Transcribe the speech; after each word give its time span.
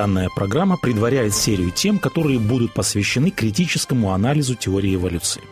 Данная 0.00 0.30
программа 0.34 0.78
предваряет 0.78 1.34
серию 1.34 1.70
тем, 1.72 1.98
которые 1.98 2.38
будут 2.38 2.72
посвящены 2.72 3.30
критическому 3.30 4.14
анализу 4.14 4.54
теории 4.54 4.94
эволюции. 4.94 5.42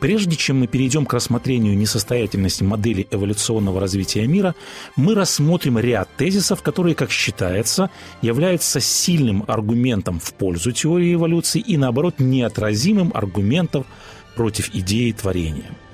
Прежде 0.00 0.34
чем 0.34 0.60
мы 0.60 0.66
перейдем 0.66 1.04
к 1.04 1.12
рассмотрению 1.12 1.76
несостоятельности 1.76 2.62
модели 2.62 3.06
эволюционного 3.10 3.78
развития 3.78 4.26
мира, 4.26 4.54
мы 4.96 5.14
рассмотрим 5.14 5.78
ряд 5.78 6.08
тезисов, 6.16 6.62
которые, 6.62 6.94
как 6.94 7.10
считается, 7.10 7.90
являются 8.22 8.80
сильным 8.80 9.44
аргументом 9.46 10.20
в 10.20 10.32
пользу 10.32 10.72
теории 10.72 11.12
эволюции 11.12 11.60
и, 11.60 11.76
наоборот, 11.76 12.14
неотразимым 12.18 13.10
аргументом 13.12 13.84
против 14.36 14.74
идеи 14.74 15.12
творения– 15.12 15.70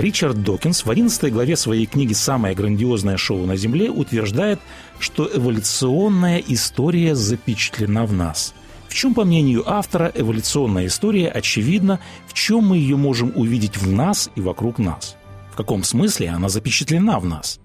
Ричард 0.00 0.42
Докинс 0.42 0.86
в 0.86 0.90
11 0.90 1.30
главе 1.30 1.56
своей 1.56 1.84
книги 1.84 2.14
«Самое 2.14 2.54
грандиозное 2.54 3.18
шоу 3.18 3.44
на 3.44 3.56
Земле» 3.56 3.90
утверждает, 3.90 4.58
что 4.98 5.28
эволюционная 5.30 6.38
история 6.38 7.14
запечатлена 7.14 8.06
в 8.06 8.12
нас. 8.14 8.54
В 8.88 8.94
чем, 8.94 9.12
по 9.12 9.24
мнению 9.24 9.70
автора, 9.70 10.10
эволюционная 10.14 10.86
история 10.86 11.28
очевидна, 11.28 12.00
в 12.26 12.32
чем 12.32 12.68
мы 12.68 12.78
ее 12.78 12.96
можем 12.96 13.32
увидеть 13.34 13.76
в 13.76 13.92
нас 13.92 14.30
и 14.36 14.40
вокруг 14.40 14.78
нас? 14.78 15.16
В 15.52 15.56
каком 15.56 15.84
смысле 15.84 16.30
она 16.30 16.48
запечатлена 16.48 17.20
в 17.20 17.26
нас? 17.26 17.60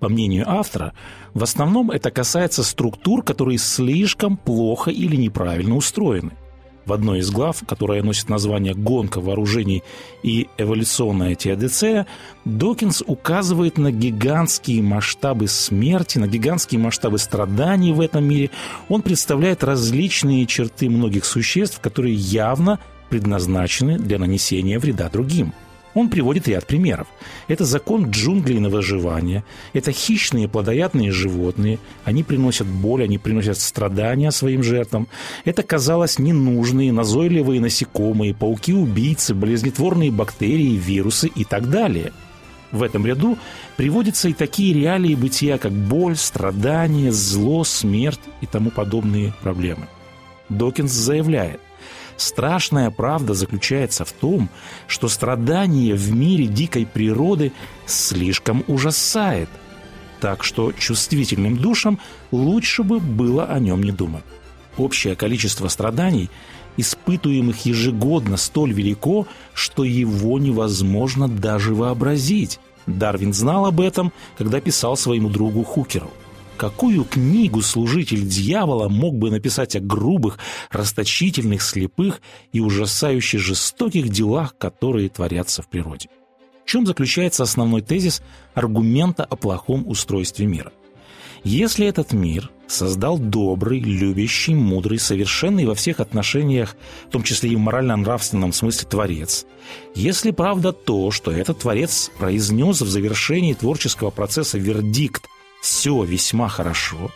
По 0.00 0.08
мнению 0.08 0.50
автора, 0.50 0.92
в 1.34 1.42
основном 1.44 1.92
это 1.92 2.10
касается 2.10 2.64
структур, 2.64 3.22
которые 3.22 3.58
слишком 3.58 4.36
плохо 4.36 4.90
или 4.90 5.14
неправильно 5.14 5.76
устроены– 5.76 6.32
в 6.86 6.92
одной 6.92 7.20
из 7.20 7.30
глав, 7.30 7.62
которая 7.66 8.02
носит 8.02 8.28
название 8.28 8.74
«Гонка 8.74 9.20
вооружений 9.20 9.82
и 10.22 10.48
эволюционная 10.58 11.34
теодицея», 11.34 12.06
Докинс 12.44 13.02
указывает 13.06 13.78
на 13.78 13.92
гигантские 13.92 14.82
масштабы 14.82 15.48
смерти, 15.48 16.18
на 16.18 16.26
гигантские 16.26 16.80
масштабы 16.80 17.18
страданий 17.18 17.92
в 17.92 18.00
этом 18.00 18.24
мире. 18.24 18.50
Он 18.88 19.02
представляет 19.02 19.62
различные 19.64 20.46
черты 20.46 20.88
многих 20.88 21.24
существ, 21.24 21.80
которые 21.80 22.14
явно 22.14 22.78
предназначены 23.08 23.98
для 23.98 24.18
нанесения 24.18 24.78
вреда 24.78 25.08
другим– 25.08 25.52
он 25.94 26.08
приводит 26.08 26.48
ряд 26.48 26.66
примеров. 26.66 27.08
Это 27.48 27.64
закон 27.64 28.10
джунглей 28.10 28.58
на 28.58 28.68
выживание, 28.68 29.44
это 29.72 29.92
хищные 29.92 30.48
плодоядные 30.48 31.10
животные, 31.10 31.78
они 32.04 32.22
приносят 32.22 32.66
боль, 32.66 33.04
они 33.04 33.18
приносят 33.18 33.58
страдания 33.58 34.30
своим 34.30 34.62
жертвам. 34.62 35.08
Это, 35.44 35.62
казалось, 35.62 36.18
ненужные, 36.18 36.92
назойливые 36.92 37.60
насекомые, 37.60 38.34
пауки-убийцы, 38.34 39.34
болезнетворные 39.34 40.10
бактерии, 40.10 40.76
вирусы 40.76 41.28
и 41.28 41.44
так 41.44 41.70
далее. 41.70 42.12
В 42.72 42.84
этом 42.84 43.04
ряду 43.04 43.36
приводятся 43.76 44.28
и 44.28 44.32
такие 44.32 44.72
реалии 44.72 45.16
бытия, 45.16 45.58
как 45.58 45.72
боль, 45.72 46.16
страдания, 46.16 47.10
зло, 47.10 47.64
смерть 47.64 48.20
и 48.40 48.46
тому 48.46 48.70
подобные 48.70 49.34
проблемы. 49.42 49.88
Докинс 50.48 50.92
заявляет, 50.92 51.60
Страшная 52.20 52.90
правда 52.90 53.32
заключается 53.32 54.04
в 54.04 54.12
том, 54.12 54.50
что 54.88 55.08
страдание 55.08 55.94
в 55.94 56.12
мире 56.12 56.44
дикой 56.44 56.84
природы 56.84 57.50
слишком 57.86 58.62
ужасает, 58.66 59.48
так 60.20 60.44
что 60.44 60.72
чувствительным 60.72 61.56
душам 61.56 61.98
лучше 62.30 62.82
бы 62.82 63.00
было 63.00 63.46
о 63.46 63.58
нем 63.58 63.82
не 63.82 63.90
думать. 63.90 64.22
Общее 64.76 65.16
количество 65.16 65.68
страданий, 65.68 66.28
испытуемых 66.76 67.64
ежегодно, 67.64 68.36
столь 68.36 68.74
велико, 68.74 69.26
что 69.54 69.84
его 69.84 70.38
невозможно 70.38 71.26
даже 71.26 71.74
вообразить. 71.74 72.60
Дарвин 72.86 73.32
знал 73.32 73.64
об 73.64 73.80
этом, 73.80 74.12
когда 74.36 74.60
писал 74.60 74.98
своему 74.98 75.30
другу 75.30 75.64
Хукеру. 75.64 76.10
Какую 76.60 77.06
книгу 77.06 77.62
служитель 77.62 78.28
дьявола 78.28 78.90
мог 78.90 79.16
бы 79.16 79.30
написать 79.30 79.76
о 79.76 79.80
грубых, 79.80 80.38
расточительных, 80.70 81.62
слепых 81.62 82.20
и 82.52 82.60
ужасающе 82.60 83.38
жестоких 83.38 84.10
делах, 84.10 84.54
которые 84.58 85.08
творятся 85.08 85.62
в 85.62 85.70
природе? 85.70 86.10
В 86.66 86.68
чем 86.68 86.84
заключается 86.84 87.44
основной 87.44 87.80
тезис 87.80 88.20
аргумента 88.52 89.24
о 89.24 89.36
плохом 89.36 89.88
устройстве 89.88 90.44
мира? 90.44 90.70
Если 91.44 91.86
этот 91.86 92.12
мир 92.12 92.50
создал 92.66 93.16
добрый, 93.18 93.80
любящий, 93.80 94.54
мудрый, 94.54 94.98
совершенный 94.98 95.64
во 95.64 95.74
всех 95.74 95.98
отношениях, 95.98 96.76
в 97.08 97.12
том 97.12 97.22
числе 97.22 97.52
и 97.52 97.56
в 97.56 97.58
морально-нравственном 97.58 98.52
смысле, 98.52 98.86
Творец, 98.86 99.46
если 99.94 100.30
правда 100.30 100.72
то, 100.72 101.10
что 101.10 101.32
этот 101.32 101.60
Творец 101.60 102.10
произнес 102.18 102.82
в 102.82 102.88
завершении 102.90 103.54
творческого 103.54 104.10
процесса 104.10 104.58
вердикт 104.58 105.26
все 105.60 106.02
весьма 106.04 106.48
хорошо, 106.48 107.10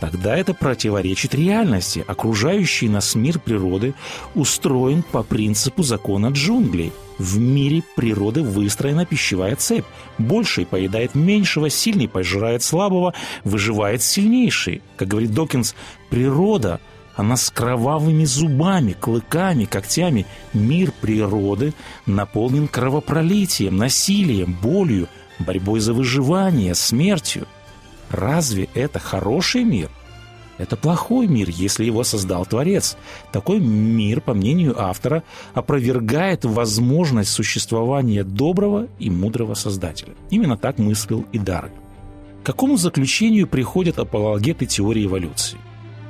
тогда 0.00 0.36
это 0.36 0.54
противоречит 0.54 1.34
реальности. 1.34 2.04
Окружающий 2.06 2.88
нас 2.88 3.14
мир 3.14 3.38
природы 3.38 3.94
устроен 4.34 5.02
по 5.02 5.22
принципу 5.22 5.82
закона 5.82 6.28
джунглей. 6.28 6.92
В 7.18 7.38
мире 7.38 7.82
природы 7.96 8.42
выстроена 8.42 9.04
пищевая 9.04 9.56
цепь. 9.56 9.84
Больший 10.18 10.66
поедает 10.66 11.14
меньшего, 11.14 11.68
сильный 11.68 12.08
пожирает 12.08 12.62
слабого, 12.62 13.14
выживает 13.42 14.02
сильнейший. 14.02 14.82
Как 14.96 15.08
говорит 15.08 15.32
Докинс, 15.32 15.74
природа– 16.10 16.80
она 17.18 17.36
с 17.36 17.50
кровавыми 17.50 18.24
зубами, 18.24 18.92
клыками, 18.92 19.64
когтями. 19.64 20.24
Мир 20.52 20.92
природы 21.00 21.74
наполнен 22.06 22.68
кровопролитием, 22.68 23.76
насилием, 23.76 24.56
болью, 24.62 25.08
борьбой 25.40 25.80
за 25.80 25.94
выживание, 25.94 26.76
смертью– 26.76 27.48
Разве 28.10 28.68
это 28.74 28.98
хороший 28.98 29.64
мир? 29.64 29.90
Это 30.58 30.76
плохой 30.76 31.28
мир, 31.28 31.48
если 31.48 31.84
его 31.84 32.02
создал 32.02 32.44
Творец. 32.44 32.96
Такой 33.30 33.60
мир, 33.60 34.20
по 34.20 34.34
мнению 34.34 34.80
автора, 34.80 35.22
опровергает 35.54 36.44
возможность 36.44 37.30
существования 37.30 38.24
доброго 38.24 38.88
и 38.98 39.08
мудрого 39.08 39.54
Создателя. 39.54 40.14
Именно 40.30 40.56
так 40.56 40.78
мыслил 40.78 41.24
и 41.32 41.38
Дарвин. 41.38 41.74
К 42.42 42.46
какому 42.46 42.76
заключению 42.76 43.46
приходят 43.46 43.98
апологеты 43.98 44.66
теории 44.66 45.06
эволюции? 45.06 45.58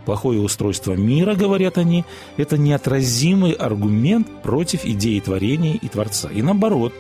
Плохое 0.07 0.41
устройство 0.41 0.95
мира, 0.95 1.35
говорят 1.35 1.77
они, 1.77 2.07
это 2.39 2.57
неотразимый 2.57 3.53
аргумент 3.53 4.27
против 4.43 4.87
идеи 4.87 5.21
творения 5.21 5.75
и 5.75 5.87
Творца. 5.87 6.31
И 6.31 6.41
наоборот, 6.41 6.95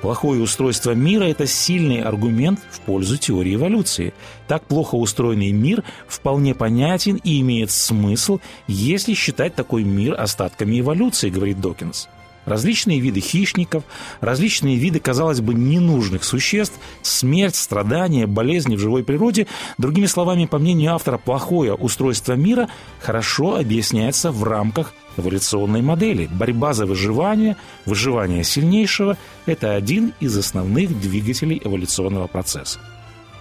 Плохое 0.00 0.40
устройство 0.40 0.92
мира– 0.92 1.24
это 1.26 1.46
сильный 1.46 2.00
аргумент 2.00 2.60
в 2.70 2.80
пользу 2.80 3.18
теории 3.18 3.54
эволюции. 3.54 4.14
Так 4.48 4.64
плохо 4.64 4.94
устроенный 4.94 5.52
мир 5.52 5.84
вполне 6.08 6.54
понятен 6.54 7.16
и 7.16 7.40
имеет 7.40 7.70
смысл, 7.70 8.40
если 8.66 9.12
считать 9.12 9.54
такой 9.54 9.84
мир 9.84 10.18
остатками 10.18 10.80
эволюции, 10.80 11.28
говорит 11.28 11.60
Докинс. 11.60 12.08
Различные 12.46 13.00
виды 13.00 13.20
хищников, 13.20 13.84
различные 14.20 14.76
виды, 14.76 14.98
казалось 14.98 15.40
бы, 15.40 15.54
ненужных 15.54 16.24
существ, 16.24 16.78
смерть, 17.02 17.54
страдания, 17.54 18.26
болезни 18.26 18.76
в 18.76 18.80
живой 18.80 19.04
природе, 19.04 19.46
другими 19.78 20.06
словами, 20.06 20.46
по 20.46 20.58
мнению 20.58 20.94
автора, 20.94 21.18
плохое 21.18 21.74
устройство 21.74 22.32
мира 22.32 22.68
хорошо 23.00 23.56
объясняется 23.56 24.32
в 24.32 24.42
рамках 24.42 24.94
эволюционной 25.16 25.82
модели. 25.82 26.28
Борьба 26.32 26.72
за 26.72 26.86
выживание, 26.86 27.56
выживание 27.84 28.42
сильнейшего– 28.42 29.18
это 29.46 29.74
один 29.74 30.12
из 30.20 30.36
основных 30.36 30.98
двигателей 30.98 31.60
эволюционного 31.62 32.26
процесса. 32.26 32.78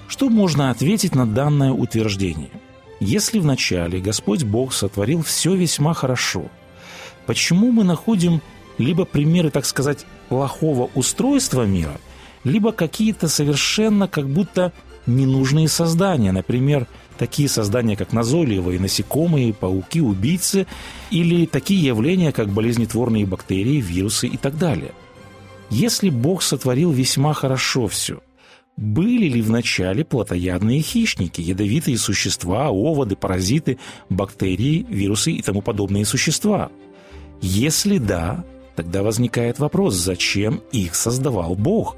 Что 0.08 0.30
можно 0.30 0.72
ответить 0.72 1.16
на 1.16 1.26
данное 1.26 1.72
утверждение? 1.72 2.50
Если 3.00 3.40
вначале 3.40 4.00
Господь 4.00 4.44
Бог 4.44 4.74
сотворил 4.74 5.24
все 5.24 5.56
весьма 5.56 5.94
хорошо, 5.94 6.46
почему 7.26 7.72
мы 7.72 7.84
находим 7.84 8.42
либо 8.80 9.06
примеры, 9.06 9.52
так 9.52 9.66
сказать, 9.66 10.08
плохого 10.30 10.90
устройства 10.96 11.64
мира, 11.64 12.00
либо 12.44 12.72
какие-то 12.72 13.28
совершенно 13.28 14.08
как 14.08 14.28
будто 14.28 14.74
ненужные 15.06 15.68
создания, 15.68 16.32
например, 16.32 16.88
такие 17.18 17.50
создания, 17.50 17.96
как 17.96 18.14
назойливые 18.14 18.80
насекомые, 18.80 19.54
пауки, 19.54 20.02
убийцы, 20.02 20.66
или 21.12 21.46
такие 21.46 21.84
явления, 21.84 22.32
как 22.32 22.50
болезнетворные 22.50 23.26
бактерии, 23.26 23.82
вирусы 23.82 24.28
и 24.28 24.38
так 24.38 24.58
далее. 24.58 24.94
Если 25.70 26.10
Бог 26.10 26.42
сотворил 26.42 26.92
весьма 26.92 27.34
хорошо 27.34 27.88
все, 27.88 28.22
были 28.78 29.28
ли 29.28 29.42
вначале 29.42 30.06
плотоядные 30.06 30.82
хищники, 30.82 31.42
ядовитые 31.42 31.98
существа, 31.98 32.70
оводы, 32.70 33.18
паразиты, 33.18 33.78
бактерии, 34.10 34.86
вирусы 34.90 35.34
и 35.34 35.42
тому 35.42 35.62
подобные 35.62 36.06
существа? 36.06 36.72
Если 37.42 37.98
да, 37.98 38.46
Тогда 38.80 39.04
возникает 39.04 39.60
вопрос, 39.60 39.96
зачем 39.96 40.62
их 40.72 40.96
создавал 40.96 41.56
Бог? 41.56 41.98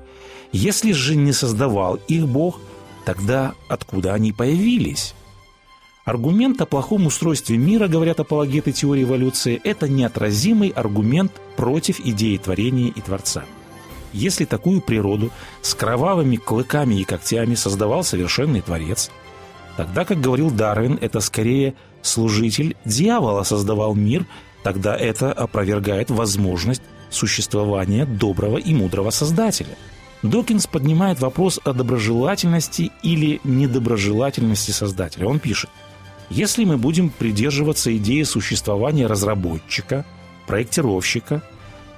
Если 0.52 0.94
же 0.94 1.16
не 1.16 1.32
создавал 1.32 2.00
их 2.08 2.28
Бог, 2.28 2.60
тогда 3.06 3.54
откуда 3.70 4.16
они 4.16 4.32
появились? 4.32 5.14
Аргумент 6.06 6.60
о 6.60 6.66
плохом 6.66 7.06
устройстве 7.06 7.58
мира, 7.58 7.88
говорят 7.88 8.20
апологеты 8.20 8.72
теории 8.72 9.04
эволюции, 9.04 9.62
это 9.64 9.88
неотразимый 9.88 10.70
аргумент 10.70 11.32
против 11.56 12.00
идеи 12.00 12.38
творения 12.38 12.88
и 12.88 13.00
Творца. 13.00 13.44
Если 14.12 14.46
такую 14.46 14.82
природу 14.82 15.30
с 15.62 15.76
кровавыми 15.76 16.38
клыками 16.38 16.96
и 16.96 17.04
когтями 17.04 17.54
создавал 17.54 18.04
совершенный 18.04 18.62
Творец, 18.62 19.12
тогда, 19.78 20.04
как 20.04 20.20
говорил 20.20 20.50
Дарвин, 20.50 20.98
это 21.00 21.20
скорее 21.20 21.76
служитель 22.02 22.76
дьявола 22.86 23.44
создавал 23.44 23.94
мир– 23.94 24.26
тогда 24.64 24.96
это 24.96 25.32
опровергает 25.32 26.10
возможность 26.10 26.82
существования 27.10 28.06
доброго 28.06 28.58
и 28.58 28.74
мудрого 28.74 29.10
Создателя. 29.10 29.78
Докинс 30.24 30.68
поднимает 30.68 31.20
вопрос 31.20 31.60
о 31.64 31.74
доброжелательности 31.74 32.92
или 33.02 33.42
недоброжелательности 33.44 34.72
Создателя. 34.72 35.28
Он 35.28 35.40
пишет, 35.40 35.70
если 36.30 36.64
мы 36.64 36.78
будем 36.78 37.10
придерживаться 37.10 37.96
идеи 37.98 38.24
существования 38.24 39.08
разработчика, 39.08 40.06
проектировщика, 40.48 41.42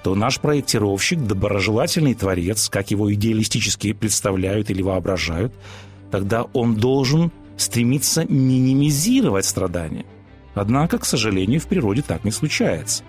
то 0.04 0.16
наш 0.16 0.40
проектировщик– 0.40 1.20
доброжелательный 1.28 2.14
творец, 2.14 2.70
как 2.70 2.92
его 2.92 3.14
идеалистически 3.14 3.94
представляют 3.94 4.70
или 4.70 4.82
воображают, 4.82 5.54
тогда 6.12 6.44
он 6.54 6.76
должен 6.76 7.32
стремиться 7.58 8.26
минимизировать 8.26 9.46
страдания. 9.46 10.06
Однако, 10.56 11.00
к 11.00 11.06
сожалению, 11.06 11.60
в 11.60 11.68
природе 11.68 12.02
так 12.02 12.24
не 12.24 12.32
случается. 12.32 13.04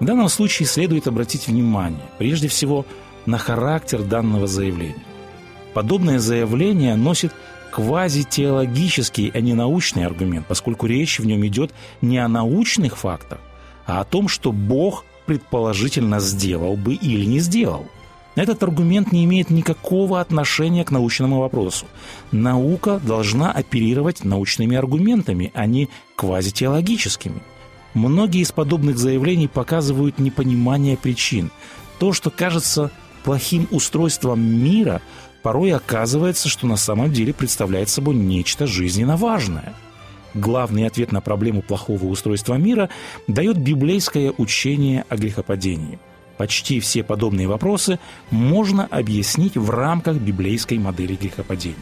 В 0.00 0.04
данном 0.04 0.28
случае 0.28 0.66
следует 0.66 1.08
обратить 1.08 1.48
внимание, 1.48 2.02
прежде 2.18 2.48
всего, 2.48 2.86
на 3.26 3.36
характер 3.36 4.02
данного 4.02 4.46
заявления. 4.46 5.04
Подобное 5.74 6.18
заявление 6.18 6.94
носит 6.94 7.32
квазитеологический, 7.72 9.30
а 9.34 9.40
не 9.40 9.54
научный 9.54 10.06
аргумент, 10.06 10.46
поскольку 10.46 10.86
речь 10.86 11.18
в 11.18 11.26
нем 11.26 11.44
идет 11.46 11.72
не 12.00 12.18
о 12.18 12.28
научных 12.28 12.96
фактах, 12.96 13.40
а 13.86 14.00
о 14.00 14.04
том, 14.04 14.28
что 14.28 14.52
Бог 14.52 15.04
предположительно 15.26 16.20
сделал 16.20 16.76
бы 16.76 16.94
или 16.94 17.24
не 17.24 17.40
сделал– 17.40 17.86
этот 18.42 18.62
аргумент 18.62 19.12
не 19.12 19.24
имеет 19.24 19.50
никакого 19.50 20.20
отношения 20.20 20.84
к 20.84 20.90
научному 20.90 21.40
вопросу. 21.40 21.86
Наука 22.30 23.00
должна 23.02 23.50
оперировать 23.50 24.24
научными 24.24 24.76
аргументами, 24.76 25.50
а 25.54 25.66
не 25.66 25.88
квазитеологическими. 26.16 27.42
Многие 27.94 28.42
из 28.42 28.52
подобных 28.52 28.98
заявлений 28.98 29.48
показывают 29.48 30.18
непонимание 30.18 30.96
причин. 30.96 31.50
То, 31.98 32.12
что 32.12 32.30
кажется 32.30 32.90
плохим 33.24 33.66
устройством 33.70 34.40
мира, 34.40 35.00
порой 35.42 35.72
оказывается, 35.72 36.48
что 36.48 36.66
на 36.66 36.76
самом 36.76 37.12
деле 37.12 37.32
представляет 37.32 37.88
собой 37.88 38.14
нечто 38.14 38.66
жизненно 38.66 39.16
важное. 39.16 39.74
Главный 40.34 40.86
ответ 40.86 41.10
на 41.10 41.20
проблему 41.20 41.62
плохого 41.62 42.04
устройства 42.04 42.54
мира 42.54 42.90
дает 43.26 43.56
библейское 43.56 44.32
учение 44.36 45.04
о 45.08 45.16
грехопадении– 45.16 45.98
Почти 46.38 46.78
все 46.78 47.02
подобные 47.02 47.48
вопросы 47.48 47.98
можно 48.30 48.86
объяснить 48.86 49.56
в 49.56 49.68
рамках 49.70 50.16
библейской 50.18 50.78
модели 50.78 51.16
грехопадения. 51.16 51.76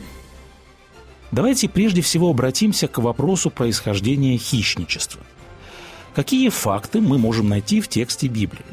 Давайте 1.31 1.69
прежде 1.69 2.00
всего 2.00 2.31
обратимся 2.31 2.88
к 2.88 2.99
вопросу 2.99 3.50
происхождения 3.50 4.38
хищничества. 4.38 5.20
Какие 6.14 6.49
факты 6.49 7.03
мы 7.03 7.19
можем 7.19 7.50
найти 7.50 7.82
в 7.82 7.88
тексте 7.88 8.29
Библии? 8.29 8.64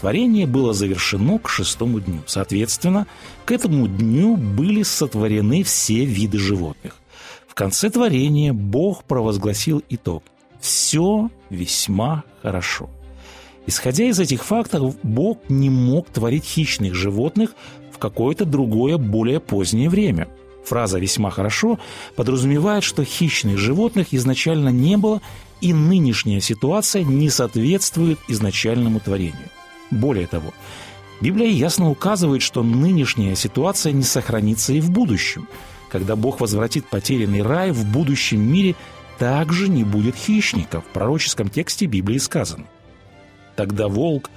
Творение 0.00 0.46
было 0.46 0.72
завершено 0.72 1.40
к 1.40 1.48
шестому 1.48 1.98
дню. 1.98 2.20
Соответственно, 2.26 3.08
к 3.44 3.50
этому 3.50 3.88
дню 3.88 4.36
были 4.36 4.84
сотворены 4.84 5.64
все 5.64 6.04
виды 6.04 6.38
животных. 6.38 6.94
В 7.48 7.54
конце 7.54 7.90
творения 7.90 8.52
Бог 8.52 9.02
провозгласил 9.04 9.82
итог. 9.88 10.22
Все 10.60 11.30
весьма 11.50 12.22
хорошо. 12.42 12.90
Исходя 13.66 14.04
из 14.04 14.18
этих 14.20 14.44
фактов, 14.44 14.94
Бог 15.02 15.38
не 15.48 15.70
мог 15.70 16.08
творить 16.08 16.44
хищных 16.44 16.94
животных 16.94 17.50
в 17.92 17.98
какое-то 17.98 18.44
другое, 18.44 18.96
более 18.96 19.40
позднее 19.40 19.90
время. 19.90 20.28
Фраза 20.64 20.98
«весьма 20.98 21.30
хорошо» 21.30 21.78
подразумевает, 22.14 22.84
что 22.84 23.04
хищных 23.04 23.58
животных 23.58 24.08
изначально 24.12 24.68
не 24.68 24.96
было, 24.96 25.20
и 25.60 25.72
нынешняя 25.72 26.40
ситуация 26.40 27.02
не 27.02 27.30
соответствует 27.30 28.18
изначальному 28.28 29.00
творению. 29.00 29.48
Более 29.90 30.26
того, 30.26 30.52
Библия 31.20 31.48
ясно 31.48 31.90
указывает, 31.90 32.42
что 32.42 32.62
нынешняя 32.62 33.34
ситуация 33.34 33.92
не 33.92 34.02
сохранится 34.02 34.72
и 34.74 34.80
в 34.80 34.90
будущем. 34.90 35.48
Когда 35.88 36.14
Бог 36.14 36.40
возвратит 36.40 36.86
потерянный 36.86 37.42
рай, 37.42 37.70
в 37.70 37.86
будущем 37.86 38.40
мире 38.40 38.74
также 39.18 39.68
не 39.68 39.82
будет 39.82 40.14
хищников. 40.14 40.84
В 40.84 40.92
пророческом 40.92 41.48
тексте 41.48 41.86
Библии 41.86 42.18
сказано. 42.18 42.66
Тогда 43.56 43.88
волк 43.88 44.30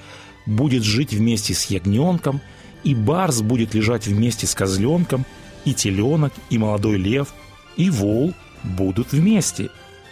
будет 0.45 0.83
жить 0.83 1.13
вместе 1.13 1.53
с 1.53 1.65
ягненком, 1.65 2.41
и 2.83 2.95
барс 2.95 3.41
будет 3.41 3.73
лежать 3.73 4.07
вместе 4.07 4.47
с 4.47 4.55
козленком, 4.55 5.25
и 5.65 5.73
теленок, 5.73 6.33
и 6.49 6.57
молодой 6.57 6.97
лев, 6.97 7.33
и 7.75 7.89
вол 7.89 8.33
будут 8.63 9.11
вместе, 9.11 9.69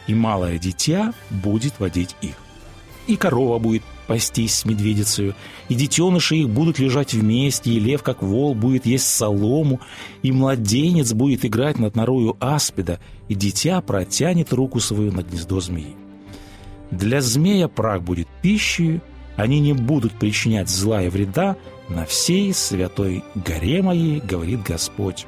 и 0.07 0.13
малое 0.13 0.59
дитя 0.59 1.13
будет 1.29 1.79
водить 1.79 2.15
их. 2.21 2.35
И 3.07 3.15
корова 3.15 3.57
будет 3.57 3.83
пастись 4.07 4.55
с 4.55 4.65
медведицей, 4.65 5.33
и 5.69 5.75
детеныши 5.75 6.37
их 6.37 6.49
будут 6.49 6.79
лежать 6.79 7.13
вместе, 7.13 7.71
и 7.71 7.79
лев, 7.79 8.03
как 8.03 8.21
вол, 8.21 8.53
будет 8.53 8.85
есть 8.85 9.07
солому, 9.07 9.79
и 10.21 10.31
младенец 10.33 11.13
будет 11.13 11.45
играть 11.45 11.79
над 11.79 11.95
норою 11.95 12.35
аспида, 12.39 12.99
и 13.29 13.35
дитя 13.35 13.81
протянет 13.81 14.51
руку 14.51 14.81
свою 14.81 15.13
на 15.13 15.23
гнездо 15.23 15.61
змеи. 15.61 16.06
Для 16.91 17.21
змея 17.21 17.67
прах 17.67 18.01
будет 18.01 18.27
пищей, 18.41 19.01
они 19.35 19.59
не 19.59 19.73
будут 19.73 20.13
причинять 20.13 20.69
зла 20.69 21.03
и 21.03 21.09
вреда 21.09 21.57
на 21.89 22.05
всей 22.05 22.53
святой 22.53 23.23
горе 23.35 23.81
моей, 23.81 24.19
говорит 24.19 24.63
Господь. 24.63 25.25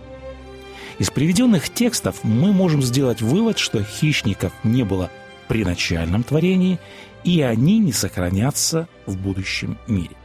Из 0.97 1.09
приведенных 1.09 1.69
текстов 1.69 2.23
мы 2.23 2.51
можем 2.51 2.81
сделать 2.81 3.21
вывод, 3.21 3.57
что 3.57 3.83
хищников 3.83 4.51
не 4.63 4.83
было 4.83 5.09
при 5.47 5.63
начальном 5.63 6.23
творении, 6.23 6.79
и 7.23 7.41
они 7.41 7.79
не 7.79 7.91
сохранятся 7.91 8.87
в 9.05 9.17
будущем 9.17 9.77
мире. 9.87 10.15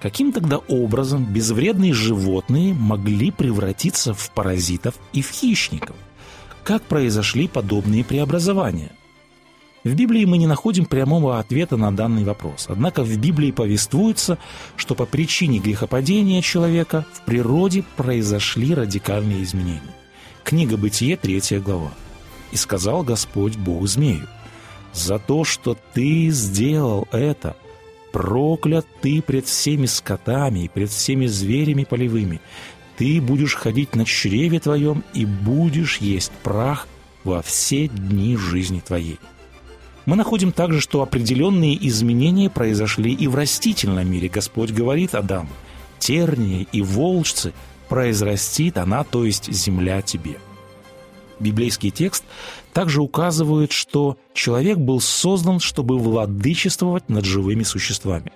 Каким 0.00 0.32
тогда 0.32 0.58
образом 0.58 1.24
безвредные 1.24 1.92
животные 1.92 2.74
могли 2.74 3.30
превратиться 3.30 4.14
в 4.14 4.30
паразитов 4.32 4.96
и 5.12 5.22
в 5.22 5.30
хищников? 5.30 5.94
Как 6.64 6.82
произошли 6.82 7.46
подобные 7.46 8.04
преобразования– 8.04 8.90
в 9.84 9.94
Библии 9.94 10.24
мы 10.24 10.38
не 10.38 10.46
находим 10.46 10.84
прямого 10.84 11.38
ответа 11.38 11.76
на 11.76 11.94
данный 11.94 12.24
вопрос. 12.24 12.66
Однако 12.68 13.02
в 13.02 13.16
Библии 13.16 13.50
повествуется, 13.50 14.38
что 14.76 14.94
по 14.94 15.06
причине 15.06 15.58
грехопадения 15.58 16.40
человека 16.40 17.04
в 17.12 17.22
природе 17.22 17.84
произошли 17.96 18.74
радикальные 18.74 19.42
изменения. 19.42 19.82
Книга 20.44 20.76
Бытие, 20.76 21.16
3 21.16 21.58
глава. 21.58 21.90
«И 22.52 22.56
сказал 22.56 23.02
Господь 23.02 23.56
Бог 23.56 23.86
змею, 23.88 24.28
за 24.92 25.18
то, 25.18 25.42
что 25.42 25.76
ты 25.94 26.28
сделал 26.30 27.08
это, 27.10 27.56
проклят 28.12 28.86
ты 29.00 29.22
пред 29.22 29.46
всеми 29.46 29.86
скотами 29.86 30.64
и 30.64 30.68
пред 30.68 30.90
всеми 30.90 31.26
зверями 31.26 31.84
полевыми. 31.84 32.40
Ты 32.98 33.20
будешь 33.20 33.54
ходить 33.54 33.96
на 33.96 34.04
чреве 34.04 34.60
твоем 34.60 35.02
и 35.14 35.24
будешь 35.24 35.96
есть 35.96 36.30
прах 36.42 36.86
во 37.24 37.42
все 37.42 37.88
дни 37.88 38.36
жизни 38.36 38.80
твоей». 38.80 39.18
Мы 40.04 40.16
находим 40.16 40.52
также, 40.52 40.80
что 40.80 41.02
определенные 41.02 41.76
изменения 41.88 42.50
произошли 42.50 43.12
и 43.12 43.28
в 43.28 43.34
растительном 43.34 44.10
мире. 44.10 44.28
Господь 44.28 44.70
говорит 44.70 45.14
Адаму, 45.14 45.50
тернии 45.98 46.66
и 46.72 46.82
волчцы 46.82 47.52
произрастит 47.88 48.78
она, 48.78 49.04
то 49.04 49.24
есть 49.24 49.52
земля 49.52 50.02
тебе. 50.02 50.38
Библейский 51.38 51.90
текст 51.90 52.24
также 52.72 53.02
указывает, 53.02 53.72
что 53.72 54.16
человек 54.32 54.78
был 54.78 55.00
создан, 55.00 55.60
чтобы 55.60 55.98
владычествовать 55.98 57.08
над 57.08 57.24
живыми 57.24 57.62
существами. 57.64 58.32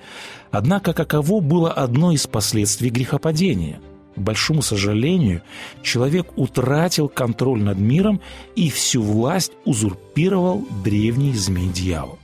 Однако 0.50 0.92
каково 0.92 1.40
было 1.40 1.72
одно 1.72 2.12
из 2.12 2.26
последствий 2.26 2.90
грехопадения– 2.90 3.80
большому 4.16 4.62
сожалению, 4.62 5.42
человек 5.82 6.26
утратил 6.36 7.08
контроль 7.08 7.62
над 7.62 7.78
миром 7.78 8.20
и 8.54 8.70
всю 8.70 9.02
власть 9.02 9.52
узурпировал 9.64 10.66
древний 10.82 11.34
змей-дьявол. 11.34 12.18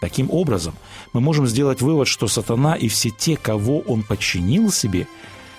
Таким 0.00 0.30
образом, 0.30 0.74
мы 1.12 1.20
можем 1.20 1.46
сделать 1.46 1.80
вывод, 1.80 2.06
что 2.08 2.28
сатана 2.28 2.74
и 2.74 2.88
все 2.88 3.10
те, 3.10 3.36
кого 3.36 3.80
он 3.80 4.02
подчинил 4.02 4.70
себе, 4.70 5.06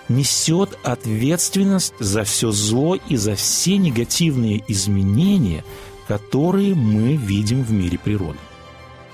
несет 0.10 0.78
ответственность 0.84 1.94
за 2.00 2.24
все 2.24 2.52
зло 2.52 2.96
и 2.96 3.16
за 3.16 3.36
все 3.36 3.78
негативные 3.78 4.64
изменения, 4.68 5.64
которые 6.08 6.76
мы 6.76 7.16
видим 7.16 7.64
в 7.64 7.72
мире 7.72 7.98
природы. 7.98 8.38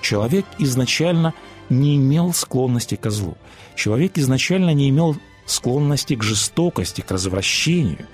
Человек 0.02 0.46
изначально 0.60 1.34
не 1.70 1.96
имел 1.96 2.34
склонности 2.34 2.96
к 2.96 3.10
злу. 3.10 3.38
Человек 3.76 4.18
изначально 4.18 4.74
не 4.74 4.90
имел 4.90 5.16
склонности 5.46 6.16
к 6.16 6.24
жестокости, 6.24 7.02
к 7.02 7.12
развращению. 7.12 8.08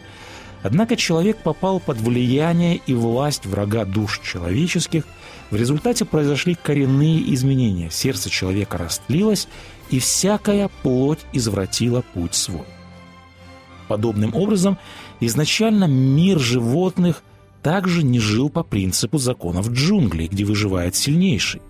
Однако 0.62 0.98
человек 0.98 1.38
попал 1.38 1.79
под 1.79 2.01
влияние 2.01 2.81
и 2.86 2.93
власть 2.93 3.45
врага 3.45 3.86
душ 3.86 4.19
человеческих. 4.19 5.05
В 5.51 5.55
результате 5.55 6.05
произошли 6.05 6.55
коренные 6.55 7.33
изменения. 7.33 7.89
Сердце 7.89 8.29
человека 8.29 8.77
растлилось, 8.77 9.48
и 9.89 10.00
всякая 10.00 10.69
плоть 10.83 11.19
извратила 11.33 12.03
путь 12.13 12.36
свой. 12.36 12.65
Подобным 13.88 14.36
образом, 14.36 14.77
изначально 15.19 15.86
мир 15.86 16.39
животных 16.39 17.24
также 17.61 18.03
не 18.03 18.19
жил 18.19 18.49
по 18.49 18.63
принципу 18.63 19.17
законов 19.17 19.69
джунглей, 19.69 20.27
где 20.27 20.45
выживает 20.45 20.95
сильнейший. 20.95 21.61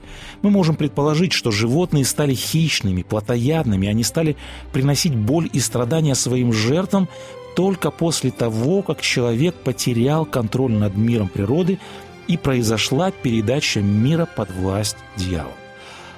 Мы 0.42 0.50
можем 0.50 0.76
предположить, 0.76 1.34
что 1.34 1.52
животные 1.52 2.06
стали 2.06 2.34
хищными, 2.34 3.04
плотоядными, 3.04 3.88
они 3.88 4.04
стали 4.04 4.38
приносить 4.72 5.16
боль 5.16 5.50
и 5.52 5.60
страдания 5.60 6.16
своим 6.16 6.54
жертвам 6.54 7.08
только 7.56 7.92
после 7.92 8.32
того, 8.32 8.82
как 8.82 9.02
человек 9.02 9.56
потерял 9.56 10.26
контроль 10.26 10.74
над 10.74 10.96
миром 10.96 11.28
природы 11.28 11.80
и 12.28 12.38
произошла 12.38 13.12
передача 13.12 13.82
мира 13.82 14.28
под 14.36 14.52
власть 14.52 14.98
дьявола. 15.18 15.54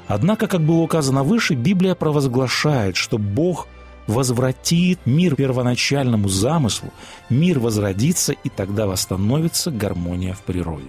Однако, 0.07 0.47
как 0.47 0.61
было 0.61 0.81
указано 0.81 1.23
выше, 1.23 1.53
Библия 1.53 1.95
провозглашает, 1.95 2.97
что 2.97 3.17
Бог– 3.17 3.67
возвратит 4.07 4.99
мир 5.05 5.35
первоначальному 5.35 6.27
замыслу, 6.29 6.91
мир 7.29 7.59
возродится, 7.59 8.33
и 8.33 8.49
тогда 8.49 8.87
восстановится 8.87 9.71
гармония 9.71 10.33
в 10.33 10.41
природе. 10.41 10.87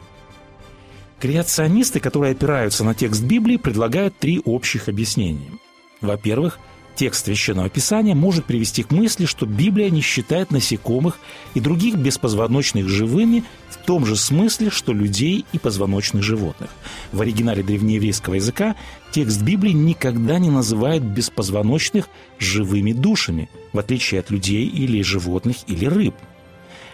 Креационисты, 1.20 2.00
которые 2.00 2.32
опираются 2.32 2.82
на 2.84 2.94
текст 2.94 3.22
Библии, 3.22 3.56
предлагают 3.56 4.18
три 4.18 4.40
общих 4.44 4.88
объяснения. 4.88 5.52
Во-первых, 6.00 6.58
Текст 6.94 7.24
Священного 7.24 7.70
Писания 7.70 8.14
может 8.14 8.44
привести 8.44 8.82
к 8.82 8.90
мысли, 8.90 9.24
что 9.24 9.46
Библия 9.46 9.88
не 9.88 10.02
считает 10.02 10.50
насекомых 10.50 11.18
и 11.54 11.60
других 11.60 11.96
беспозвоночных 11.96 12.88
живыми 12.88 13.44
в 13.70 13.78
том 13.78 14.04
же 14.04 14.14
смысле, 14.14 14.70
что 14.70 14.92
людей 14.92 15.46
и 15.52 15.58
позвоночных 15.58 16.22
животных. 16.22 16.70
В 17.10 17.22
оригинале 17.22 17.62
древнееврейского 17.62 18.34
языка 18.34 18.76
текст 19.12 19.42
Библии 19.42 19.72
никогда 19.72 20.38
не 20.38 20.50
называет 20.50 21.04
беспозвоночных 21.04 22.08
живыми 22.38 22.92
душами, 22.92 23.48
в 23.72 23.78
отличие 23.78 24.20
от 24.20 24.30
людей 24.30 24.66
или 24.66 25.02
животных 25.02 25.58
или 25.68 25.86
рыб– 25.86 26.14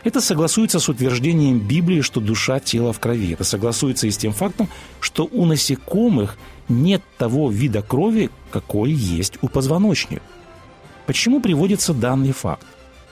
это 0.05 0.21
согласуется 0.21 0.79
с 0.79 0.89
утверждением 0.89 1.59
Библии, 1.59 2.03
что 2.03 2.21
душа– 2.21 2.61
тело 2.61 2.93
в 2.93 3.01
крови. 3.01 3.33
Это 3.33 3.45
согласуется 3.45 4.07
и 4.07 4.11
с 4.11 4.17
тем 4.17 4.33
фактом, 4.33 4.69
что 5.01 5.29
у 5.31 5.45
насекомых 5.45 6.39
нет 6.69 7.03
того 7.17 7.51
вида 7.51 7.83
крови, 7.83 8.31
какой 8.51 8.93
есть 8.93 9.39
у 9.43 9.49
позвоночных. 9.49 10.21
Почему 11.07 11.41
приводится 11.41 11.95
данный 11.95 12.33
факт? 12.33 12.67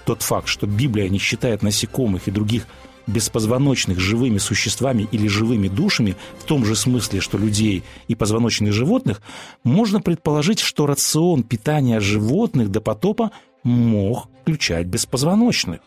Тот 0.05 0.23
факт, 0.23 0.47
что 0.47 0.67
Библия 0.67 1.09
не 1.09 1.19
считает 1.19 1.63
насекомых 1.63 2.29
и 2.29 2.31
других 2.31 2.67
беспозвоночных 3.07 3.99
живыми 4.01 4.39
существами 4.39 5.09
или 5.13 5.29
живыми 5.29 5.69
душами, 5.69 6.17
в 6.39 6.45
том 6.45 6.65
же 6.65 6.77
смысле, 6.77 7.21
что 7.21 7.39
людей 7.39 7.85
и 8.09 8.15
позвоночных 8.15 8.73
животных, 8.73 9.23
можно 9.65 10.01
предположить, 10.01 10.61
что 10.61 10.87
рацион 10.87 11.43
питания 11.43 12.01
животных 12.01 12.71
до 12.71 12.81
потопа 12.81 13.31
мог 13.63 14.29
включать 14.43 14.87
беспозвоночных. 14.87 15.81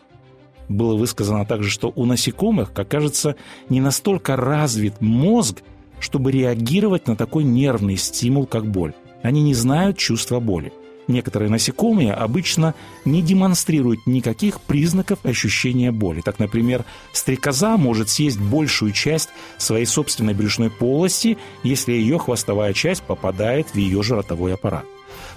Было 0.68 0.96
высказано 0.96 1.44
также, 1.44 1.68
что 1.68 1.92
у 1.94 2.04
насекомых, 2.04 2.72
как 2.72 2.88
кажется, 2.88 3.34
не 3.68 3.80
настолько 3.80 4.36
развит 4.36 5.00
мозг, 5.00 5.62
чтобы 5.98 6.30
реагировать 6.30 7.08
на 7.08 7.16
такой 7.16 7.44
нервный 7.44 7.96
стимул, 7.96 8.46
как 8.46 8.70
боль. 8.70 8.94
Они 9.22 9.42
не 9.42 9.54
знают 9.54 9.98
чувства 9.98 10.40
боли. 10.40 10.72
Некоторые 11.10 11.50
насекомые 11.50 12.12
обычно 12.12 12.72
не 13.04 13.20
демонстрируют 13.20 14.06
никаких 14.06 14.60
признаков 14.60 15.18
ощущения 15.24 15.90
боли. 15.90 16.20
Так, 16.20 16.38
например, 16.38 16.84
стрекоза 17.12 17.76
может 17.76 18.10
съесть 18.10 18.38
большую 18.38 18.92
часть 18.92 19.28
своей 19.58 19.86
собственной 19.86 20.34
брюшной 20.34 20.70
полости, 20.70 21.36
если 21.64 21.94
ее 21.94 22.16
хвостовая 22.16 22.72
часть 22.74 23.02
попадает 23.02 23.66
в 23.70 23.74
ее 23.74 24.04
же 24.04 24.14
ротовой 24.14 24.54
аппарат. 24.54 24.84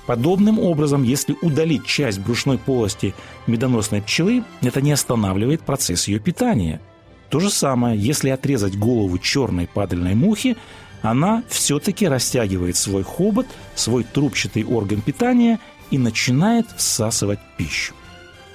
Подобным 0.06 0.60
образом, 0.60 1.01
если 1.01 1.36
удалить 1.42 1.88
часть 1.88 2.20
брюшной 2.20 2.60
полости 2.60 3.15
медоносной 3.48 4.03
пчелы, 4.03 4.44
это 4.62 4.80
не 4.80 4.92
останавливает 4.92 5.62
процесс 5.62 6.08
ее 6.08 6.20
питания– 6.20 6.82
то 7.34 7.39
же 7.39 7.50
самое, 7.50 8.00
если 8.00 8.30
отрезать 8.30 8.77
голову 8.77 9.18
черной 9.18 9.65
падальной 9.65 10.13
мухи, 10.13 10.56
она 11.03 11.43
все-таки 11.50 12.07
растягивает 12.07 12.77
свой 12.77 13.03
хобот, 13.03 13.45
свой 13.75 14.03
трубчатый 14.03 14.63
орган 14.63 15.01
питания 15.01 15.60
и 15.91 15.98
начинает 15.98 16.65
всасывать 16.77 17.39
пищу. 17.57 17.93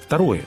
Второе. 0.05 0.45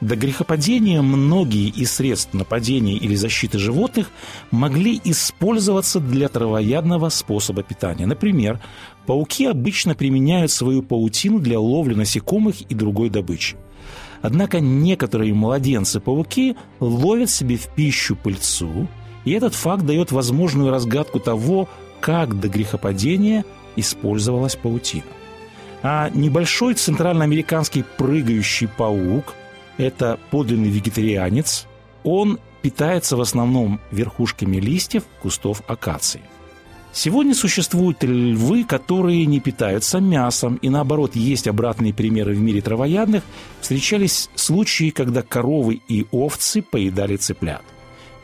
До 0.00 0.16
грехопадения 0.16 1.02
многие 1.02 1.68
из 1.68 1.92
средств 1.92 2.32
нападения 2.32 2.96
или 2.96 3.14
защиты 3.14 3.58
животных 3.58 4.10
могли 4.50 4.98
использоваться 5.04 6.00
для 6.00 6.28
травоядного 6.28 7.10
способа 7.10 7.62
питания. 7.62 8.06
Например, 8.06 8.60
пауки 9.06 9.44
обычно 9.44 9.94
применяют 9.94 10.50
свою 10.50 10.82
паутину 10.82 11.40
для 11.40 11.60
ловли 11.60 11.94
насекомых 11.94 12.62
и 12.62 12.74
другой 12.74 13.10
добычи. 13.10 13.56
Однако 14.22 14.60
некоторые 14.60 15.34
младенцы-пауки 15.34 16.56
ловят 16.80 17.28
себе 17.28 17.56
в 17.56 17.68
пищу 17.74 18.16
пыльцу, 18.16 18.88
и 19.28 19.32
этот 19.32 19.54
факт 19.54 19.84
дает 19.84 20.10
возможную 20.10 20.70
разгадку 20.70 21.20
того, 21.20 21.68
как 22.00 22.40
до 22.40 22.48
грехопадения 22.48 23.44
использовалась 23.76 24.56
паутина. 24.56 25.04
А 25.82 26.08
небольшой 26.10 26.74
центральноамериканский 26.74 27.84
прыгающий 27.98 28.68
паук– 28.68 29.34
это 29.76 30.18
подлинный 30.30 30.70
вегетарианец. 30.70 31.66
Он 32.04 32.38
питается 32.62 33.16
в 33.16 33.20
основном 33.20 33.80
верхушками 33.90 34.56
листьев 34.56 35.04
кустов 35.20 35.62
акации– 35.68 36.22
Сегодня 36.90 37.34
существуют 37.34 38.02
львы, 38.02 38.64
которые 38.64 39.26
не 39.26 39.40
питаются 39.40 40.00
мясом, 40.00 40.56
и 40.56 40.68
наоборот, 40.68 41.14
есть 41.14 41.46
обратные 41.46 41.94
примеры 41.94 42.34
в 42.34 42.40
мире 42.40 42.60
травоядных. 42.60 43.22
Встречались 43.60 44.30
случаи, 44.34 44.90
когда 44.90 45.22
коровы 45.22 45.80
и 45.86 46.06
овцы 46.10 46.62
поедали 46.62 47.16
цыплят. 47.16 47.62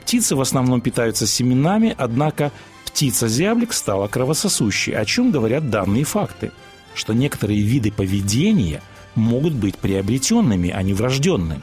Птицы 0.05 0.37
в 0.37 0.41
основном 0.43 0.83
питаются 0.83 1.27
семенами, 1.27 1.95
однако 1.97 2.53
птица-зяблик 2.85 3.73
стала 3.73 4.07
кровососущей, 4.07 4.95
о 4.95 5.05
чем 5.07 5.31
говорят 5.31 5.71
данные 5.71 6.05
факты, 6.05 6.53
что 6.95 7.15
некоторые 7.15 7.63
виды 7.63 7.91
поведения 7.91 8.83
могут 9.15 9.55
быть 9.55 9.79
приобретенными, 9.79 10.69
а 10.69 10.83
не 10.83 10.93
врожденными. 10.93 11.63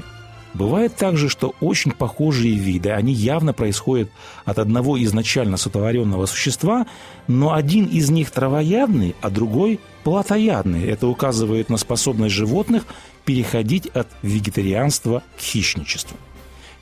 Бывает 0.55 0.95
также, 0.95 1.29
что 1.29 1.53
очень 1.61 1.91
похожие 1.91 2.55
виды, 2.55 2.89
они 2.89 3.13
явно 3.13 3.53
происходят 3.53 4.09
от 4.43 4.57
одного 4.57 5.01
изначально 5.03 5.55
сотворенного 5.55 6.25
существа, 6.25 6.87
но 7.27 7.53
один 7.53 7.85
из 7.85 8.09
них 8.09 8.31
травоядный, 8.31 9.15
а 9.21 9.29
другой 9.29 9.79
плотоядный. 10.03 10.87
Это 10.87 11.07
указывает 11.07 11.69
на 11.69 11.77
способность 11.77 12.33
животных 12.35 12.83
переходить 13.23 13.85
от 13.87 14.07
вегетарианства 14.23 15.21
к 15.37 15.41
хищничеству. 15.41 16.17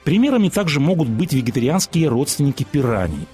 Примерами 0.10 0.50
также 0.50 0.80
могут 0.80 1.08
быть 1.08 1.34
вегетарианские 1.34 2.08
родственники 2.08 2.64
пираний. 2.64 3.28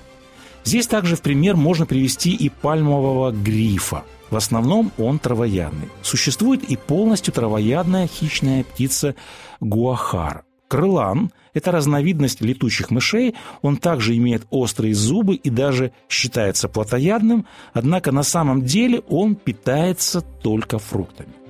Здесь 0.65 0.88
также 0.88 1.15
в 1.15 1.22
пример 1.22 1.55
можно 1.55 1.86
привести 1.86 2.32
и 2.36 2.50
пальмового 2.50 3.32
грифа– 3.32 4.03
в 4.29 4.36
основном 4.36 4.91
он 4.98 5.17
травоядный. 5.17 5.88
Существует 6.01 6.65
и 6.65 6.75
полностью 6.75 7.34
травоядная 7.34 8.08
хищная 8.08 8.65
птица 8.65 9.15
гуахар. 9.62 10.44
Крылан– 10.67 11.32
это 11.53 11.72
разновидность 11.72 12.41
летучих 12.41 12.91
мышей, 12.91 13.36
он 13.62 13.77
также 13.77 14.17
имеет 14.17 14.46
острые 14.50 14.96
зубы 14.96 15.36
и 15.36 15.50
даже 15.50 15.94
считается 16.10 16.67
плотоядным, 16.67 17.46
однако 17.72 18.12
на 18.12 18.24
самом 18.24 18.63
деле 18.63 19.00
он 19.08 19.36
питается 19.36 20.20
только 20.20 20.77
фруктами. 20.77 21.45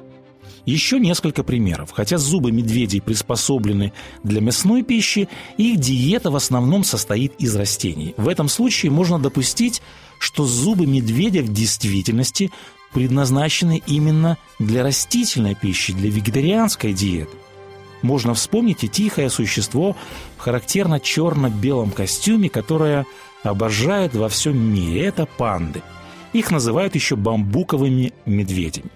Еще 0.65 0.99
несколько 0.99 1.43
примеров. 1.43 1.91
Хотя 1.91 2.17
зубы 2.17 2.51
медведей 2.51 3.01
приспособлены 3.01 3.93
для 4.23 4.41
мясной 4.41 4.81
пищи, 4.83 5.29
их 5.57 5.79
диета 5.79 6.31
в 6.31 6.35
основном 6.35 6.83
состоит 6.83 7.33
из 7.37 7.55
растений. 7.55 8.15
В 8.17 8.27
этом 8.27 8.49
случае 8.49 8.91
можно 8.91 9.19
допустить, 9.19 9.81
что 10.19 10.45
зубы 10.45 10.87
медведя 10.87 11.41
в 11.41 11.53
действительности 11.53 12.51
предназначены 12.93 13.81
именно 13.85 14.37
для 14.57 14.81
растительной 14.81 15.53
пищи, 15.53 15.93
для 15.93 16.09
вегетарианской 16.09 16.93
диеты. 16.93 17.35
Можно 18.01 18.33
вспомнить 18.33 18.83
и 18.83 18.87
тихое 18.87 19.29
существо 19.29 19.95
в 20.37 20.41
характерно 20.41 20.99
черно-белом 20.99 21.91
костюме, 21.91 22.49
которое 22.49 23.05
обожает 23.43 24.15
во 24.15 24.29
всем 24.29 24.57
мире. 24.57 25.05
Это 25.05 25.25
панды. 25.25 25.81
Их 26.33 26.51
называют 26.51 26.95
еще 26.95 27.15
бамбуковыми 27.15 28.13
медведями. 28.25 28.91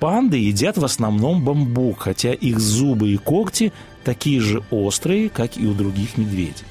Панды 0.00 0.38
едят 0.38 0.78
в 0.78 0.84
основном 0.84 1.44
бамбук, 1.44 2.00
хотя 2.00 2.32
их 2.32 2.58
зубы 2.58 3.10
и 3.10 3.18
когти 3.18 3.70
такие 4.02 4.40
же 4.40 4.62
острые, 4.70 5.28
как 5.28 5.58
и 5.58 5.66
у 5.66 5.74
других 5.74 6.16
медведей. 6.16 6.64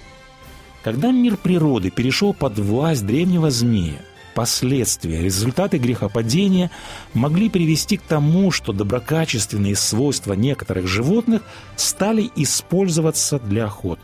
Когда 0.83 1.11
мир 1.11 1.37
природы 1.37 1.91
перешел 1.91 2.33
под 2.33 2.57
власть 2.57 3.05
древнего 3.05 3.51
змея, 3.51 3.99
последствия, 4.33 5.21
результаты 5.21 5.77
грехопадения 5.77 6.71
могли 7.13 7.49
привести 7.49 7.97
к 7.97 8.01
тому, 8.01 8.49
что 8.49 8.73
доброкачественные 8.73 9.75
свойства 9.75 10.33
некоторых 10.33 10.87
животных 10.87 11.43
стали 11.75 12.31
использоваться 12.35 13.37
для 13.37 13.65
охоты. 13.65 14.01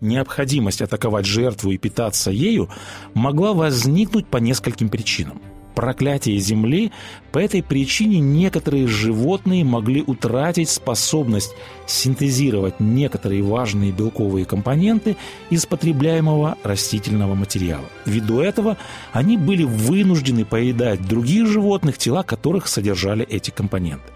Необходимость 0.00 0.82
атаковать 0.82 1.26
жертву 1.26 1.72
и 1.72 1.78
питаться 1.78 2.30
ею 2.30 2.68
могла 3.14 3.52
возникнуть 3.52 4.26
по 4.26 4.36
нескольким 4.36 4.90
причинам– 4.90 5.42
проклятие 5.74 6.38
Земли, 6.38 6.92
по 7.32 7.38
этой 7.38 7.62
причине 7.62 8.20
некоторые 8.20 8.86
животные 8.86 9.64
могли 9.64 10.02
утратить 10.02 10.68
способность 10.68 11.54
синтезировать 11.86 12.80
некоторые 12.80 13.42
важные 13.42 13.92
белковые 13.92 14.44
компоненты 14.44 15.16
из 15.50 15.66
потребляемого 15.66 16.56
растительного 16.62 17.34
материала. 17.34 17.86
Ввиду 18.06 18.40
этого 18.40 18.76
они 19.12 19.36
были 19.36 19.64
вынуждены 19.64 20.44
поедать 20.44 21.06
других 21.06 21.46
животных, 21.46 21.98
тела 21.98 22.22
которых 22.22 22.68
содержали 22.68 23.26
эти 23.28 23.50
компоненты. 23.50 24.12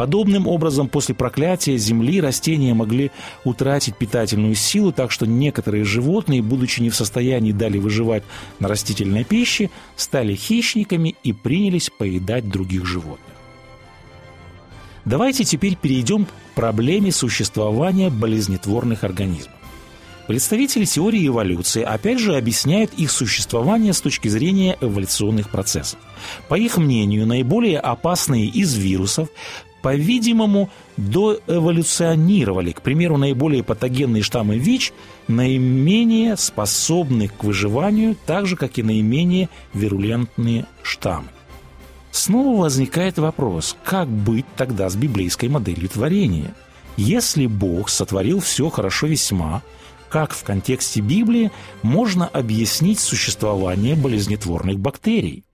Подобным 0.00 0.46
образом, 0.46 0.88
после 0.88 1.14
проклятия 1.14 1.76
Земли 1.76 2.22
растения 2.22 2.72
могли 2.72 3.10
утратить 3.44 3.98
питательную 3.98 4.54
силу, 4.54 4.92
так 4.92 5.10
что 5.10 5.26
некоторые 5.26 5.84
животные, 5.84 6.40
будучи 6.40 6.80
не 6.80 6.88
в 6.88 6.96
состоянии 6.96 7.52
дали 7.52 7.76
выживать 7.76 8.22
на 8.60 8.68
растительной 8.68 9.24
пище, 9.24 9.68
стали 9.96 10.34
хищниками 10.34 11.16
и 11.22 11.34
принялись 11.34 11.90
поедать 11.90 12.48
других 12.48 12.86
животных. 12.86 13.36
Давайте 15.04 15.44
теперь 15.44 15.76
перейдем 15.76 16.24
к 16.24 16.30
проблеме 16.54 17.12
существования 17.12 18.08
болезнетворных 18.08 19.04
организмов. 19.04 19.52
Представители 20.26 20.84
теории 20.84 21.26
эволюции 21.26 21.82
опять 21.82 22.20
же 22.20 22.36
объясняют 22.36 22.92
их 22.94 23.10
существование 23.10 23.92
с 23.92 24.00
точки 24.00 24.28
зрения 24.28 24.78
эволюционных 24.80 25.50
процессов. 25.50 25.98
По 26.48 26.54
их 26.54 26.76
мнению, 26.76 27.26
наиболее 27.26 27.80
опасные 27.80 28.46
из 28.46 28.76
вирусов 28.76 29.28
по-видимому, 29.82 30.70
доэволюционировали. 30.96 32.72
К 32.72 32.82
примеру, 32.82 33.16
наиболее 33.16 33.62
патогенные 33.62 34.22
штаммы 34.22 34.58
ВИЧ 34.58 34.92
наименее 35.28 36.36
способны 36.36 37.28
к 37.28 37.44
выживанию, 37.44 38.16
так 38.26 38.46
же, 38.46 38.56
как 38.56 38.78
и 38.78 38.82
наименее 38.82 39.48
вирулентные 39.72 40.66
штаммы. 40.82 41.28
Снова 42.10 42.62
возникает 42.62 43.18
вопрос, 43.18 43.76
как 43.84 44.08
быть 44.08 44.46
тогда 44.56 44.88
с 44.88 44.96
библейской 44.96 45.48
моделью 45.48 45.88
творения? 45.88 46.54
Если 46.96 47.46
Бог 47.46 47.88
сотворил 47.88 48.40
все 48.40 48.68
хорошо 48.68 49.06
весьма, 49.06 49.62
как 50.08 50.32
в 50.32 50.42
контексте 50.42 51.00
Библии 51.00 51.52
можно 51.82 52.26
объяснить 52.26 52.98
существование 52.98 53.94
болезнетворных 53.94 54.80
бактерий? 54.80 55.44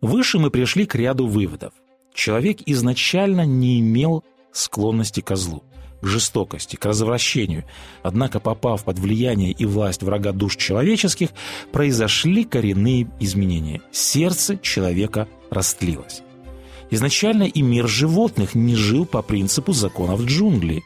Выше 0.00 0.38
мы 0.38 0.50
пришли 0.50 0.84
к 0.84 0.96
ряду 0.96 1.26
выводов– 1.26 1.72
Человек 2.16 2.60
изначально 2.64 3.44
не 3.44 3.78
имел 3.78 4.24
склонности 4.50 5.20
к 5.20 5.36
злу, 5.36 5.62
к 6.00 6.06
жестокости, 6.06 6.74
к 6.76 6.84
развращению. 6.86 7.64
Однако, 8.02 8.40
попав 8.40 8.84
под 8.84 8.98
влияние 8.98 9.52
и 9.52 9.66
власть 9.66 10.02
врага 10.02 10.32
душ 10.32 10.56
человеческих, 10.56 11.28
произошли 11.72 12.44
коренные 12.44 13.06
изменения. 13.20 13.82
Сердце 13.92 14.56
человека 14.56 15.28
растлилось. 15.50 16.22
Изначально 16.90 17.42
и 17.42 17.60
мир 17.60 17.86
животных 17.86 18.54
не 18.54 18.76
жил 18.76 19.04
по 19.04 19.20
принципу 19.20 19.72
законов 19.72 20.22
джунглей. 20.22 20.84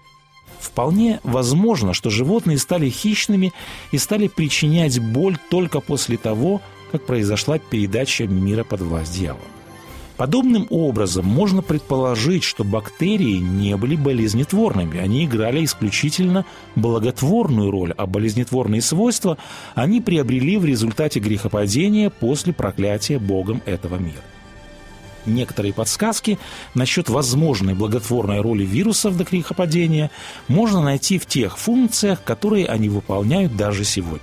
Вполне 0.58 1.20
возможно, 1.22 1.94
что 1.94 2.10
животные 2.10 2.58
стали 2.58 2.90
хищными 2.90 3.52
и 3.92 3.98
стали 3.98 4.26
причинять 4.26 4.98
боль 4.98 5.38
только 5.48 5.78
после 5.80 6.16
того, 6.16 6.60
как 6.90 7.06
произошла 7.06 7.58
передача 7.58 8.26
мира 8.26 8.64
под 8.64 8.80
власть 8.80 9.14
дьявола. 9.14 9.59
Подобным 10.20 10.66
образом 10.68 11.24
можно 11.24 11.62
предположить, 11.62 12.44
что 12.44 12.62
бактерии 12.62 13.38
не 13.38 13.74
были 13.78 13.96
болезнетворными, 13.96 14.98
они 15.00 15.24
играли 15.24 15.64
исключительно 15.64 16.44
благотворную 16.76 17.70
роль, 17.70 17.94
а 17.96 18.04
болезнетворные 18.06 18.82
свойства 18.82 19.38
они 19.74 20.02
приобрели 20.02 20.58
в 20.58 20.66
результате 20.66 21.20
грехопадения 21.20 22.10
после 22.10 22.52
проклятия 22.52 23.18
Богом 23.18 23.62
этого 23.64 23.96
мира. 23.96 24.20
Некоторые 25.24 25.72
подсказки 25.72 26.38
насчет 26.74 27.08
возможной 27.08 27.72
благотворной 27.72 28.42
роли 28.42 28.66
вирусов 28.66 29.16
до 29.16 29.24
грехопадения 29.24 30.10
можно 30.48 30.82
найти 30.82 31.18
в 31.18 31.24
тех 31.24 31.56
функциях, 31.56 32.22
которые 32.22 32.66
они 32.66 32.90
выполняют 32.90 33.56
даже 33.56 33.84
сегодня. 33.84 34.20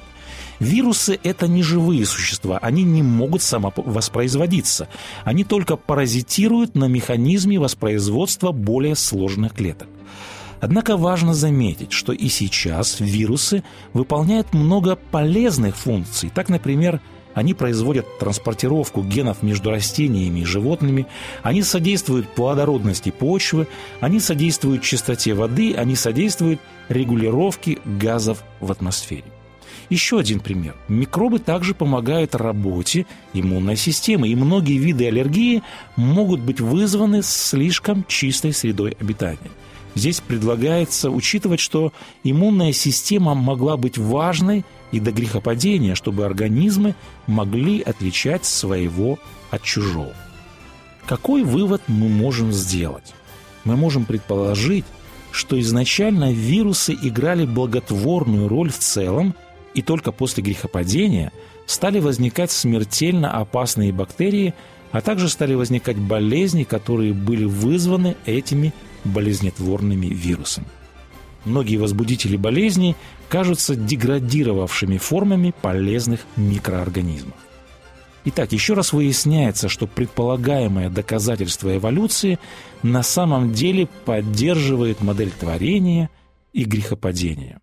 Вирусы– 0.60 1.20
это 1.24 1.48
не 1.48 1.64
живые 1.64 2.06
существа, 2.06 2.58
они 2.62 2.84
не 2.84 3.04
могут 3.04 3.42
самовоспроизводиться. 3.42 4.88
Они 5.24 5.44
только 5.44 5.78
паразитируют 5.78 6.76
на 6.76 6.86
механизме 6.86 7.60
воспроизводства 7.60 8.52
более 8.52 8.96
сложных 8.96 9.54
клеток. 9.54 9.88
Однако 10.60 10.98
важно 10.98 11.34
заметить, 11.34 11.92
что 11.92 12.14
и 12.14 12.28
сейчас 12.30 13.00
вирусы 13.00 13.64
выполняют 13.94 14.54
много 14.54 14.96
полезных 14.96 15.76
функций. 15.76 16.32
Так, 16.34 16.50
например, 16.50 17.00
они 17.36 17.54
производят 17.54 18.18
транспортировку 18.18 19.04
генов 19.04 19.44
между 19.44 19.70
растениями 19.70 20.40
и 20.40 20.46
животными, 20.46 21.06
они 21.44 21.62
содействуют 21.62 22.28
плодородности 22.30 23.12
почвы, 23.12 23.68
они 24.00 24.20
содействуют 24.20 24.82
чистоте 24.82 25.36
воды, 25.36 25.76
они 25.76 25.96
содействуют 25.96 26.60
регулировке 26.90 27.78
газов 27.86 28.44
в 28.60 28.72
атмосфере. 28.72 29.37
Еще 29.90 30.20
один 30.20 30.42
пример. 30.42 30.76
Микробы 30.90 31.40
также 31.40 31.74
помогают 31.74 32.36
работе 32.36 33.06
иммунной 33.34 33.78
системы, 33.78 34.28
и 34.28 34.36
многие 34.36 34.78
виды 34.78 35.08
аллергии 35.08 35.64
могут 35.96 36.42
быть 36.42 36.60
вызваны 36.60 37.22
слишком 37.24 38.04
чистой 38.08 38.54
средой 38.54 38.98
обитания. 39.00 39.52
Здесь 39.96 40.20
предлагается 40.20 41.10
учитывать, 41.10 41.62
что 41.62 41.94
иммунная 42.24 42.74
система 42.74 43.34
могла 43.34 43.78
быть 43.78 43.98
важной 43.98 44.66
и 44.92 45.00
до 45.00 45.12
грехопадения, 45.12 45.96
чтобы 45.96 46.26
организмы 46.26 46.94
могли 47.26 47.82
отличать 47.82 48.46
своего 48.46 49.18
от 49.52 49.64
чужого. 49.64 50.14
Какой 51.06 51.44
вывод 51.44 51.82
мы 51.88 52.10
можем 52.10 52.52
сделать? 52.52 53.14
Мы 53.64 53.78
можем 53.78 54.06
предположить, 54.06 54.86
что 55.32 55.60
изначально 55.60 56.34
вирусы 56.34 56.94
играли 56.94 57.46
благотворную 57.46 58.50
роль 58.50 58.70
в 58.70 58.78
целом– 58.78 59.34
и 59.78 59.84
только 59.84 60.12
после 60.12 60.42
грехопадения 60.42 61.32
стали 61.68 62.00
возникать 62.00 62.50
смертельно 62.50 63.32
опасные 63.32 63.92
бактерии, 63.94 64.56
а 64.92 65.02
также 65.02 65.30
стали 65.30 65.54
возникать 65.54 65.98
болезни, 65.98 66.64
которые 66.64 67.14
были 67.14 67.44
вызваны 67.44 68.16
этими 68.26 68.74
болезнетворными 69.04 70.08
вирусами. 70.08 70.66
Многие 71.46 71.78
возбудители 71.78 72.38
болезней 72.38 72.96
кажутся 73.30 73.76
деградировавшими 73.76 74.98
формами 74.98 75.54
полезных 75.62 76.22
микроорганизмов. 76.38 77.36
Итак, 78.26 78.54
еще 78.54 78.74
раз 78.74 78.94
выясняется, 78.94 79.70
что 79.70 79.86
предполагаемое 79.86 80.90
доказательство 80.90 81.78
эволюции 81.78 82.40
на 82.82 83.04
самом 83.04 83.54
деле 83.54 83.88
поддерживает 84.06 85.02
модель 85.02 85.30
творения 85.30 86.10
и 86.52 86.64
грехопадения 86.64 87.62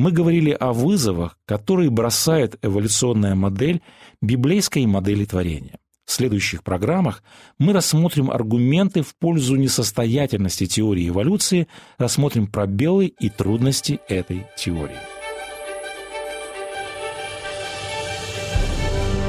мы 0.00 0.12
говорили 0.12 0.50
о 0.58 0.72
вызовах, 0.72 1.36
которые 1.44 1.90
бросает 1.90 2.58
эволюционная 2.62 3.34
модель 3.34 3.82
библейской 4.22 4.86
модели 4.86 5.26
творения. 5.26 5.78
В 6.06 6.12
следующих 6.12 6.64
программах 6.64 7.22
мы 7.58 7.74
рассмотрим 7.74 8.30
аргументы 8.30 9.02
в 9.02 9.14
пользу 9.14 9.56
несостоятельности 9.56 10.64
теории 10.64 11.10
эволюции, 11.10 11.68
рассмотрим 11.98 12.46
пробелы 12.46 13.08
и 13.08 13.28
трудности 13.28 14.00
этой 14.08 14.46
теории. 14.56 14.96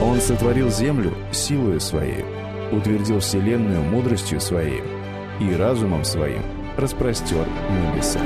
Он 0.02 0.22
сотворил 0.22 0.72
землю 0.72 1.14
силою 1.34 1.82
своей, 1.82 2.24
утвердил 2.72 3.20
вселенную 3.20 3.84
мудростью 3.84 4.40
своей 4.40 4.82
и 5.42 5.54
разумом 5.54 6.06
своим 6.06 6.42
распростер 6.78 7.46
небеса. 7.70 8.22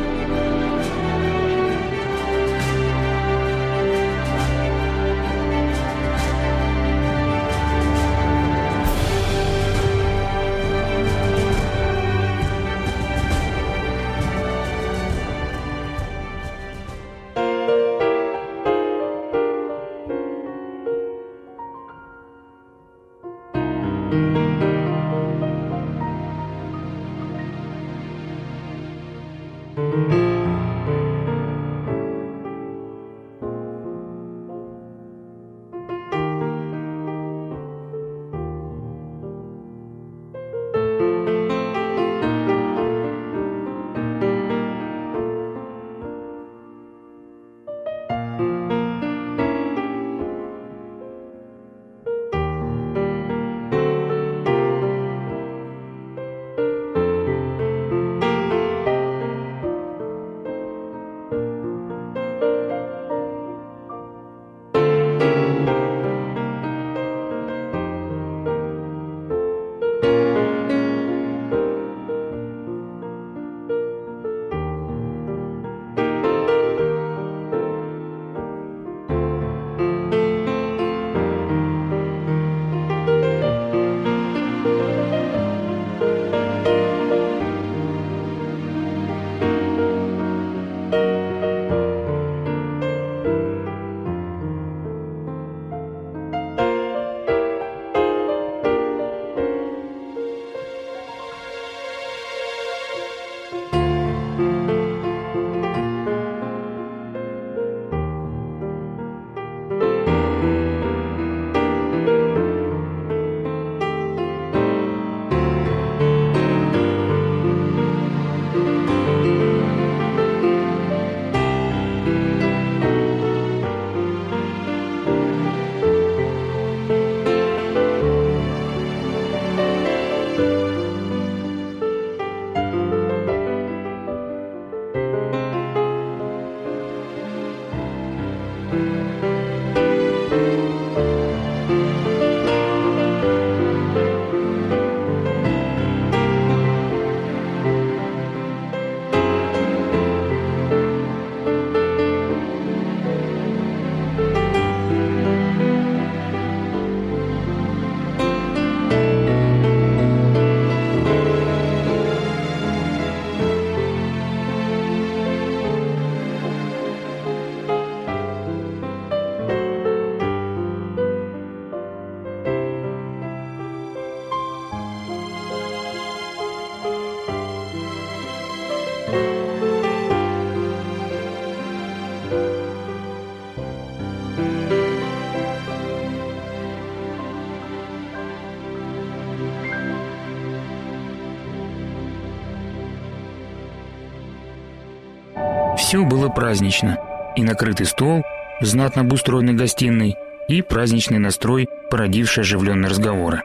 Все 195.96 196.04
было 196.04 196.28
празднично. 196.28 196.98
И 197.38 197.42
накрытый 197.42 197.86
стол, 197.86 198.22
знатно 198.60 199.04
обустроенный 199.04 199.54
гостиной, 199.54 200.18
и 200.50 200.62
праздничный 200.62 201.20
настрой, 201.20 201.70
породивший 201.90 202.44
оживленные 202.44 202.90
разговоры. 202.90 203.44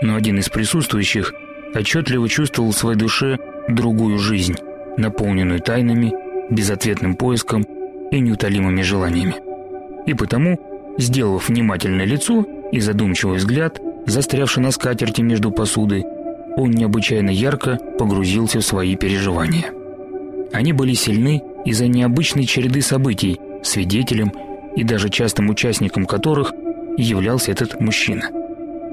Но 0.00 0.16
один 0.16 0.38
из 0.38 0.48
присутствующих 0.48 1.34
отчетливо 1.74 2.26
чувствовал 2.26 2.70
в 2.70 2.74
своей 2.74 2.96
душе 2.96 3.36
другую 3.68 4.16
жизнь, 4.16 4.56
наполненную 4.96 5.60
тайнами, 5.60 6.14
безответным 6.48 7.16
поиском 7.16 7.66
и 8.10 8.18
неутолимыми 8.18 8.80
желаниями. 8.80 9.34
И 10.06 10.14
потому, 10.14 10.58
сделав 10.96 11.50
внимательное 11.50 12.06
лицо 12.06 12.46
и 12.72 12.80
задумчивый 12.80 13.36
взгляд, 13.36 13.78
застрявший 14.06 14.62
на 14.62 14.70
скатерти 14.70 15.20
между 15.20 15.50
посудой, 15.50 16.06
он 16.56 16.70
необычайно 16.70 17.28
ярко 17.28 17.78
погрузился 17.98 18.60
в 18.60 18.64
свои 18.64 18.96
переживания. 18.96 19.70
Они 20.50 20.72
были 20.72 20.94
сильны 20.94 21.42
из-за 21.64 21.86
необычной 21.86 22.44
череды 22.44 22.82
событий, 22.82 23.40
свидетелем 23.62 24.32
и 24.76 24.84
даже 24.84 25.08
частым 25.08 25.50
участником 25.50 26.06
которых 26.06 26.52
являлся 26.96 27.52
этот 27.52 27.80
мужчина. 27.80 28.30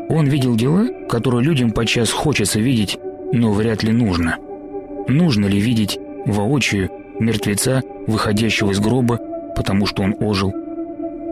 Он 0.09 0.25
видел 0.27 0.55
дела, 0.55 0.87
которые 1.09 1.43
людям 1.43 1.71
подчас 1.71 2.11
хочется 2.11 2.59
видеть, 2.59 2.97
но 3.33 3.51
вряд 3.51 3.83
ли 3.83 3.91
нужно. 3.91 4.37
Нужно 5.07 5.45
ли 5.45 5.59
видеть 5.59 5.99
воочию 6.25 6.89
мертвеца, 7.19 7.81
выходящего 8.07 8.71
из 8.71 8.79
гроба, 8.79 9.19
потому 9.55 9.85
что 9.85 10.03
он 10.03 10.15
ожил? 10.19 10.53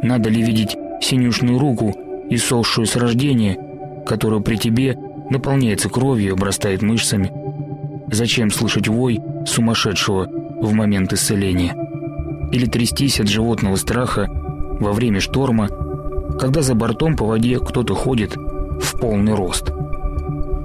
Надо 0.01 0.29
ли 0.29 0.41
видеть 0.41 0.75
синюшную 1.01 1.57
руку, 1.57 1.95
иссохшую 2.29 2.85
с 2.85 2.95
рождения, 2.95 3.57
которая 4.05 4.41
при 4.41 4.57
тебе 4.57 4.97
наполняется 5.29 5.89
кровью 5.89 6.29
и 6.29 6.33
обрастает 6.33 6.81
мышцами? 6.81 7.31
Зачем 8.11 8.51
слышать 8.51 8.87
вой 8.87 9.19
сумасшедшего 9.45 10.29
в 10.61 10.73
момент 10.73 11.13
исцеления? 11.13 11.75
Или 12.51 12.65
трястись 12.65 13.19
от 13.19 13.27
животного 13.27 13.75
страха 13.75 14.29
во 14.79 14.93
время 14.93 15.19
шторма, 15.19 15.69
когда 16.39 16.61
за 16.61 16.75
бортом 16.75 17.15
по 17.15 17.25
воде 17.25 17.59
кто-то 17.59 17.95
ходит 17.95 18.35
в 18.35 18.99
полный 18.99 19.33
рост? 19.33 19.71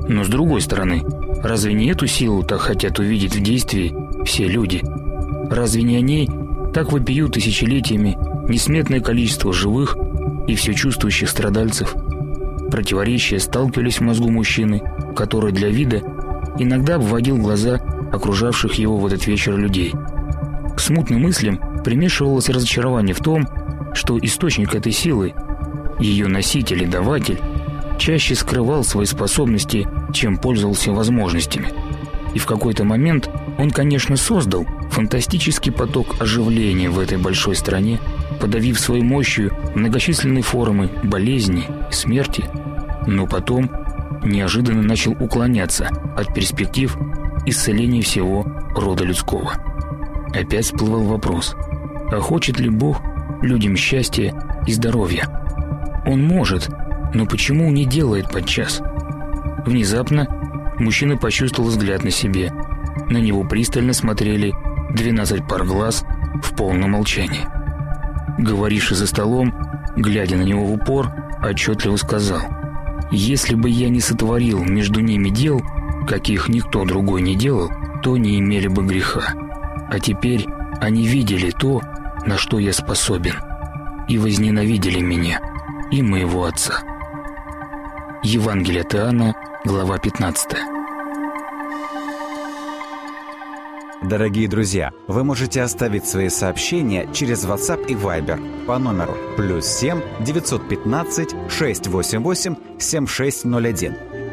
Но 0.08 0.24
с 0.24 0.28
другой 0.28 0.60
стороны, 0.60 1.02
разве 1.42 1.72
не 1.72 1.86
эту 1.90 2.06
силу 2.06 2.42
так 2.42 2.60
хотят 2.60 2.98
увидеть 2.98 3.36
в 3.36 3.42
действии 3.42 3.94
все 4.24 4.46
люди? 4.46 4.82
Разве 5.50 5.82
не 5.82 5.96
о 5.96 6.00
ней 6.00 6.28
так 6.72 6.92
вопиют 6.92 7.34
тысячелетиями 7.34 8.18
несметное 8.48 9.00
количество 9.00 9.52
живых 9.52 9.96
и 10.46 10.54
все 10.54 10.74
чувствующих 10.74 11.28
страдальцев? 11.28 11.94
Противоречия 12.70 13.40
сталкивались 13.40 13.98
в 13.98 14.02
мозгу 14.02 14.30
мужчины, 14.30 14.80
который 15.16 15.52
для 15.52 15.68
вида 15.68 16.02
иногда 16.58 16.96
обводил 16.96 17.36
глаза 17.36 17.80
окружавших 18.12 18.74
его 18.74 18.96
в 18.96 19.06
этот 19.06 19.26
вечер 19.26 19.56
людей. 19.56 19.92
К 20.76 20.80
смутным 20.80 21.22
мыслям 21.22 21.60
примешивалось 21.84 22.48
разочарование 22.48 23.14
в 23.14 23.20
том, 23.20 23.46
что 23.94 24.18
источник 24.18 24.74
этой 24.74 24.92
силы, 24.92 25.34
ее 25.98 26.28
носитель 26.28 26.82
и 26.82 26.86
даватель, 26.86 27.40
чаще 27.98 28.34
скрывал 28.34 28.82
свои 28.82 29.04
способности, 29.04 29.86
чем 30.12 30.38
пользовался 30.38 30.92
возможностями. 30.92 31.72
И 32.34 32.38
в 32.38 32.46
какой-то 32.46 32.84
момент 32.84 33.28
он, 33.58 33.70
конечно, 33.70 34.16
создал 34.16 34.64
фантастический 34.90 35.72
поток 35.72 36.20
оживления 36.20 36.88
в 36.88 36.98
этой 36.98 37.18
большой 37.18 37.56
стране, 37.56 38.00
подавив 38.40 38.80
своей 38.80 39.02
мощью 39.02 39.52
многочисленные 39.74 40.42
формы 40.42 40.90
болезни 41.02 41.64
и 41.90 41.92
смерти, 41.92 42.48
но 43.06 43.26
потом 43.26 43.70
неожиданно 44.24 44.82
начал 44.82 45.12
уклоняться 45.12 45.90
от 46.16 46.32
перспектив 46.34 46.96
исцеления 47.46 48.02
всего 48.02 48.44
рода 48.74 49.04
людского. 49.04 49.52
Опять 50.34 50.66
всплывал 50.66 51.04
вопрос, 51.04 51.54
а 52.10 52.20
хочет 52.20 52.60
ли 52.60 52.70
Бог 52.70 53.00
людям 53.42 53.76
счастья 53.76 54.34
и 54.66 54.72
здоровья? 54.72 55.28
Он 56.06 56.22
может, 56.22 56.68
но 57.14 57.26
почему 57.26 57.70
не 57.70 57.84
делает 57.84 58.30
подчас? 58.30 58.80
Внезапно 59.66 60.26
мужчина 60.78 61.16
почувствовал 61.16 61.70
взгляд 61.70 62.04
на 62.04 62.10
себе. 62.10 62.52
На 63.08 63.18
него 63.18 63.44
пристально 63.44 63.92
смотрели 63.92 64.54
12 64.94 65.46
пар 65.48 65.64
глаз 65.64 66.04
в 66.42 66.54
полном 66.56 66.92
молчании. 66.92 67.46
Говоривший 68.38 68.96
за 68.96 69.06
столом, 69.06 69.54
глядя 69.96 70.36
на 70.36 70.42
него 70.42 70.64
в 70.64 70.72
упор, 70.72 71.10
отчетливо 71.42 71.96
сказал– 71.96 72.40
если 73.10 73.56
бы 73.56 73.68
я 73.68 73.88
не 73.88 74.00
сотворил 74.00 74.62
между 74.62 75.00
ними 75.00 75.30
дел, 75.30 75.60
каких 76.06 76.48
никто 76.48 76.84
другой 76.84 77.22
не 77.22 77.36
делал, 77.36 77.70
то 78.02 78.16
не 78.16 78.38
имели 78.38 78.68
бы 78.68 78.84
греха. 78.84 79.34
А 79.88 79.98
теперь 79.98 80.46
они 80.80 81.06
видели 81.06 81.50
то, 81.50 81.80
на 82.26 82.36
что 82.36 82.58
я 82.58 82.72
способен, 82.72 83.34
и 84.08 84.18
возненавидели 84.18 85.00
меня 85.00 85.40
и 85.90 86.02
моего 86.02 86.44
отца. 86.44 86.82
Евангелие 88.22 88.82
от 88.82 88.94
глава 89.64 89.98
15. 89.98 90.50
Дорогие 94.02 94.48
друзья, 94.48 94.92
вы 95.08 95.24
можете 95.24 95.62
оставить 95.62 96.06
свои 96.06 96.30
сообщения 96.30 97.06
через 97.12 97.44
WhatsApp 97.44 97.86
и 97.86 97.94
Viber 97.94 98.66
по 98.66 98.78
номеру 98.78 99.14
плюс 99.36 99.66
7 99.66 100.00
915 100.20 101.34
688 101.50 102.56
7601 102.78 104.09